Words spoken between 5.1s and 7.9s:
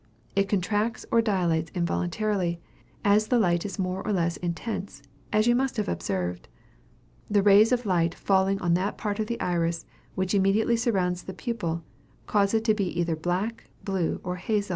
as you must have observed. The rays of